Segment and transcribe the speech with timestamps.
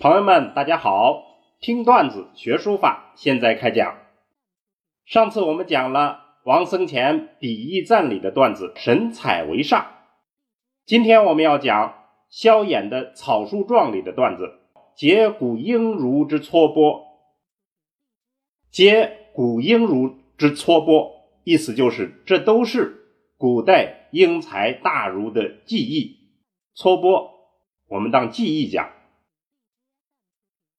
[0.00, 1.24] 朋友们，大家好！
[1.60, 3.98] 听段子学书法，现在开讲。
[5.04, 9.88] 上次我们讲了王僧虔笔意赞里的段子“神采为上”，
[10.86, 14.60] 今天我们要讲萧衍的草书状里的段子
[14.94, 17.04] “结古应如之撮拨”。
[18.70, 21.10] 结古应如之撮拨，
[21.42, 26.18] 意思就是这都是古代英才大儒的技艺。
[26.76, 27.32] 撮拨，
[27.88, 28.92] 我们当技艺讲。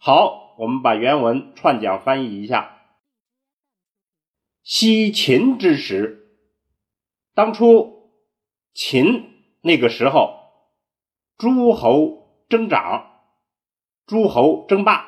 [0.02, 2.78] 好，我们把原文串讲翻译一下。
[4.64, 6.38] 西秦之时，
[7.34, 8.14] 当初
[8.74, 10.40] 秦那个时候，
[11.38, 13.12] 诸侯争长，
[14.06, 15.06] 诸侯争霸，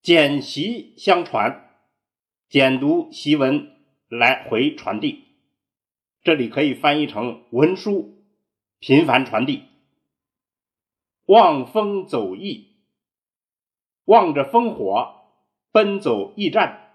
[0.00, 1.70] 简习相传，
[2.48, 3.76] 简读檄文
[4.08, 5.36] 来回传递。
[6.22, 8.24] 这里可以翻译成文书
[8.78, 9.64] 频繁传递，
[11.26, 12.71] 望风走驿。
[14.04, 15.14] 望着烽火，
[15.70, 16.90] 奔走驿站，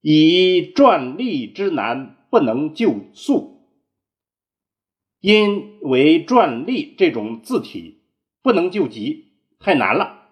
[0.00, 3.68] 以篆隶之难不能就速，
[5.20, 8.02] 因为篆隶这种字体
[8.42, 10.28] 不能救急，太难了，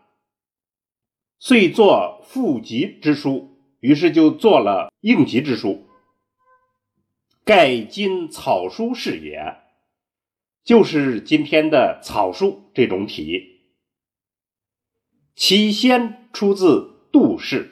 [1.39, 5.87] 遂作复急之书，于是就做了应急之书。
[7.45, 9.57] 盖今草书是也，
[10.65, 13.56] 就是今天的草书这种体。
[15.37, 17.71] 其先出自杜氏，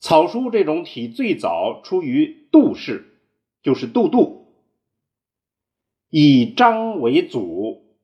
[0.00, 3.20] 草书这种体最早出于杜氏，
[3.62, 4.52] 就是杜度。
[6.08, 7.96] 以张为祖，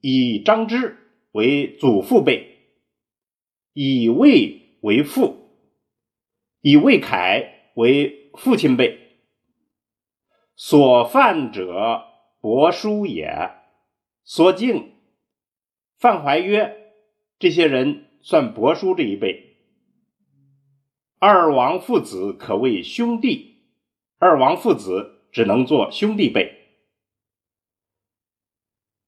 [0.00, 0.96] 以张之
[1.32, 2.70] 为祖父辈，
[3.74, 5.50] 以魏为父，
[6.62, 9.20] 以魏凯为父亲辈。
[10.56, 12.02] 所犯者
[12.40, 13.50] 伯叔也，
[14.24, 14.94] 所敬
[15.98, 16.77] 范怀曰。
[17.38, 19.58] 这些人算伯叔这一辈，
[21.20, 23.62] 二王父子可谓兄弟，
[24.18, 26.80] 二王父子只能做兄弟辈。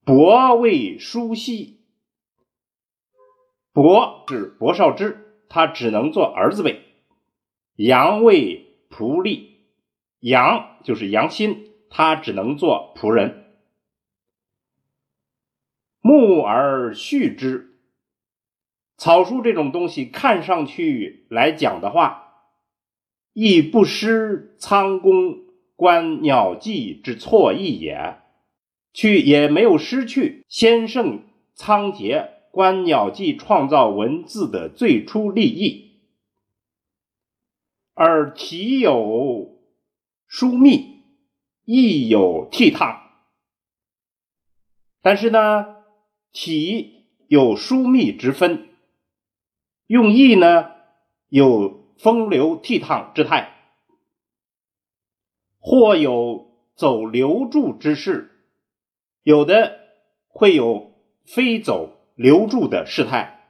[0.04, 1.80] 伯为叔息，
[3.72, 6.84] 伯是伯少之，他只能做儿子辈。
[7.74, 9.66] 杨为仆隶，
[10.20, 13.56] 杨就是杨新，他只能做仆人。
[16.00, 17.66] 木而畜之。
[19.00, 22.34] 草书这种东西，看上去来讲的话，
[23.32, 25.38] 亦不失仓公
[25.74, 28.18] 观鸟迹之错意也，
[28.92, 31.22] 去也没有失去先圣
[31.54, 36.02] 仓颉观鸟迹创造文字的最初立意，
[37.94, 39.62] 而体有
[40.28, 41.04] 疏密，
[41.64, 42.98] 亦有倜傥，
[45.00, 45.76] 但是呢，
[46.32, 48.66] 体有疏密之分。
[49.90, 50.70] 用意呢，
[51.30, 53.52] 有风流倜傥之态，
[55.58, 58.46] 或有走流注之势，
[59.24, 59.80] 有的
[60.28, 60.92] 会有
[61.24, 63.40] 飞走流注的事态，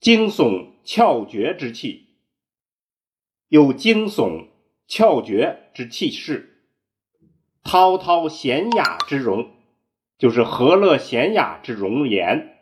[0.00, 2.08] 惊悚峭绝之气，
[3.48, 4.48] 有惊悚
[4.86, 6.62] 峭绝之气势，
[7.62, 9.50] 滔滔闲雅之容，
[10.18, 12.53] 就是和乐闲雅之容颜。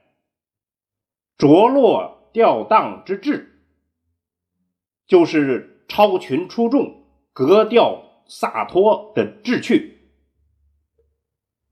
[1.36, 3.60] 着落吊荡之志，
[5.06, 9.98] 就是超群出众、格调洒脱的志趣；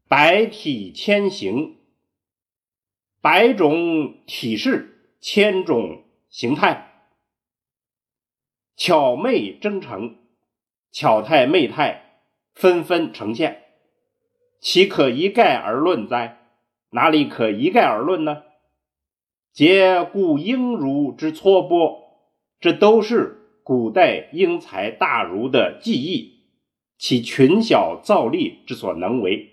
[0.09, 1.78] 百体千形，
[3.21, 7.06] 百种体式，千种形态，
[8.77, 10.16] 巧媚真诚，
[10.91, 12.22] 巧态媚态
[12.54, 13.62] 纷纷呈现，
[14.60, 16.38] 岂可一概而论哉？
[16.91, 18.42] 哪里可一概而论呢？
[19.52, 22.20] 皆故英儒之撮拨，
[22.60, 26.44] 这都是古代英才大儒的技艺，
[26.97, 29.50] 其群小造吏之所能为，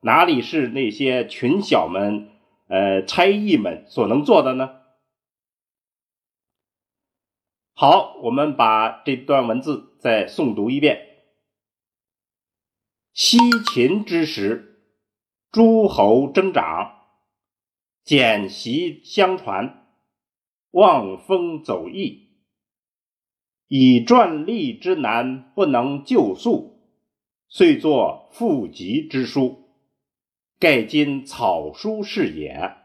[0.00, 2.28] 哪里是那些群小们、
[2.68, 4.76] 呃差役们所能做的呢？
[7.72, 11.06] 好，我们把这段文字再诵读一遍。
[13.14, 13.38] 西
[13.72, 14.84] 秦之时，
[15.50, 16.99] 诸侯争长。
[18.02, 19.86] 简习相传，
[20.70, 22.28] 望风走驿，
[23.68, 26.80] 以篆隶之难不能就速，
[27.48, 29.68] 遂作复急之书。
[30.58, 32.76] 盖今草书是也。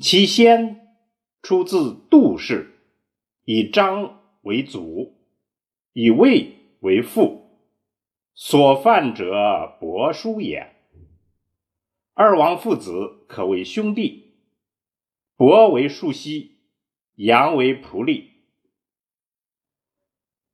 [0.00, 0.96] 其先
[1.42, 2.78] 出自杜氏，
[3.44, 5.14] 以张为祖，
[5.92, 7.58] 以魏为父，
[8.32, 10.71] 所犯者伯叔也。
[12.14, 14.34] 二王父子可谓兄弟，
[15.34, 16.58] 伯为树溪，
[17.14, 18.32] 阳为仆隶。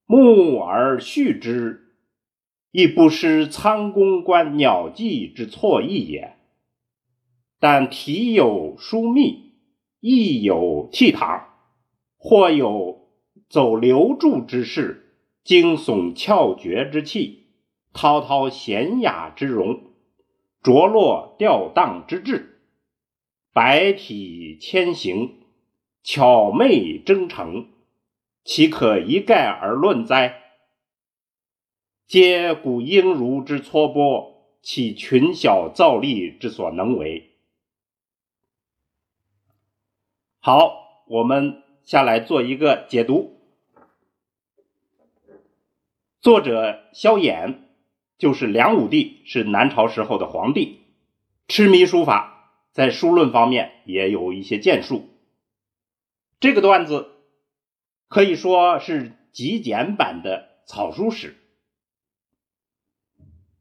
[0.06, 1.96] 慕而恤之，
[2.70, 6.36] 亦不失仓公观鸟迹之错意也。
[7.58, 9.54] 但体有疏密，
[9.98, 11.42] 亦有倜傥，
[12.16, 13.08] 或有
[13.50, 17.48] 走流注之势，惊悚峭绝之气，
[17.92, 19.87] 滔滔闲雅之容，
[20.62, 22.60] 着落吊荡之志，
[23.52, 25.40] 百体千形，
[26.02, 27.68] 巧媚争成，
[28.44, 30.42] 岂可一概而论哉？
[32.06, 37.36] 皆古英儒之撮拨，其群小造吏之所能为。
[40.40, 43.38] 好，我们下来做一个解读。
[46.20, 47.67] 作者萧衍
[48.18, 50.80] 就是梁武帝，是南朝时候的皇帝，
[51.46, 55.08] 痴迷书法，在书论方面也有一些建树。
[56.40, 57.12] 这个段子
[58.08, 61.36] 可以说是极简版的草书史。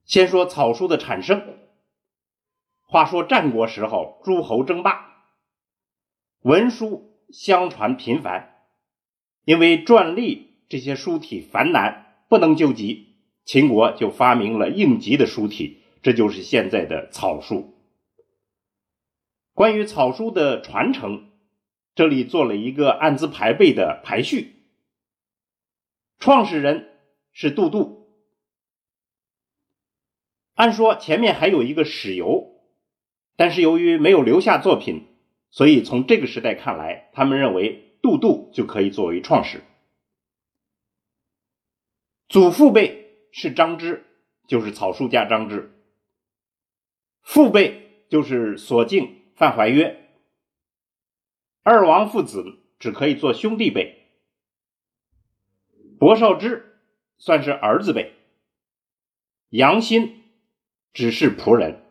[0.06, 1.58] 先说草书的产生。
[2.82, 5.26] 话说战国时候，诸侯争霸。
[6.42, 8.64] 文书相传频繁，
[9.44, 13.07] 因为篆隶这些书体繁难，不能救急，
[13.48, 17.74] 秦国就发明了应急的书体，这就是现在的草书。
[19.54, 21.32] 关于草书的传承，
[21.96, 24.66] 这里做了一个按字排辈的排序。
[26.20, 26.90] 创始人
[27.32, 28.10] 是杜度，
[30.56, 32.60] 按说前面还有一个史游，
[33.38, 35.08] 但是由于没有留下作品。
[35.50, 39.64] 所以从这个时代看来，他们认为杜度就可以作为创始。
[42.28, 43.07] 祖父辈
[43.40, 44.04] 是张芝，
[44.48, 45.70] 就是草书家张芝；
[47.22, 50.10] 父辈就是索敬、范怀约。
[51.62, 54.08] 二王父子只可以做兄弟辈。
[56.00, 56.80] 薄少之
[57.20, 58.16] 算是儿子辈。
[59.50, 60.24] 杨欣
[60.92, 61.86] 只是仆人。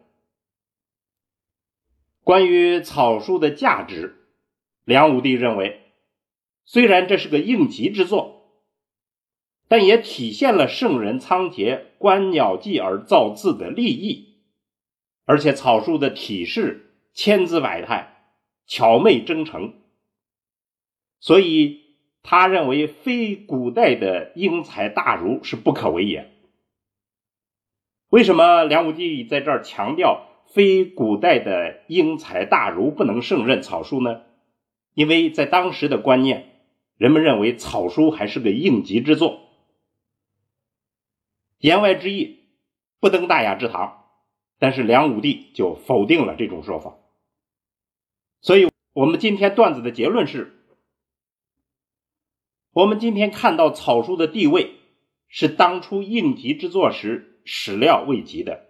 [2.23, 4.27] 关于草书的价值，
[4.83, 5.93] 梁武帝认为，
[6.65, 8.46] 虽然这是个应急之作，
[9.69, 14.37] 但也体现了圣人仓颉观鸟迹而造字的立意，
[15.25, 18.17] 而且草书的体式千姿百态，
[18.67, 19.75] 巧媚真诚，
[21.19, 21.81] 所以
[22.23, 26.31] 他认为非古代的英才大儒是不可为也。
[28.09, 30.27] 为什么梁武帝在这儿强调？
[30.49, 34.23] 非古代的英才大儒不能胜任草书呢？
[34.95, 36.63] 因为在当时的观念，
[36.97, 39.41] 人们认为草书还是个应急之作。
[41.59, 42.45] 言外之意，
[43.01, 44.05] 不登大雅之堂。
[44.59, 46.97] 但是梁武帝就否定了这种说法。
[48.41, 50.65] 所以，我们今天段子的结论是：
[52.73, 54.77] 我们今天看到草书的地位，
[55.29, 58.67] 是当初应急之作时始料未及的。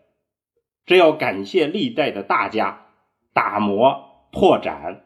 [0.86, 2.86] 这要感谢历代的大家
[3.32, 5.02] 打磨破绽，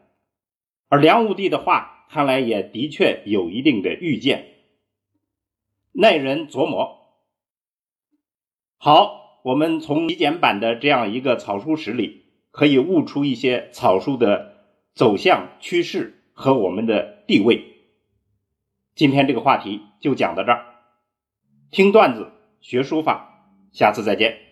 [0.87, 4.55] 而梁武帝的话看来也的确有一定的预见，
[5.91, 7.00] 耐人琢磨。
[8.83, 14.55] 好，我们从极简版的这样一个草书史里，可以悟出一些草书的
[14.95, 17.63] 走向趋势和我们的地位。
[18.95, 20.65] 今天这个话题就讲到这儿，
[21.69, 24.50] 听段子学书法，下次再见。